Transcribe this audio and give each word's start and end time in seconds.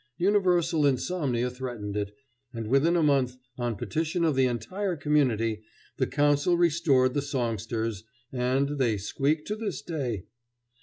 Universal 0.17 0.87
insomnia 0.87 1.47
threatened 1.51 1.95
it; 1.95 2.15
and 2.55 2.65
within 2.69 2.95
a 2.95 3.03
month, 3.03 3.37
on 3.59 3.75
petition 3.75 4.23
of 4.25 4.33
the 4.35 4.47
entire 4.47 4.95
community, 4.95 5.61
the 5.97 6.07
council 6.07 6.57
restored 6.57 7.13
the 7.13 7.21
songsters, 7.21 8.03
and 8.33 8.79
they 8.79 8.97
squeak 8.97 9.45
to 9.45 9.55
this 9.55 9.79
day. 9.83 10.25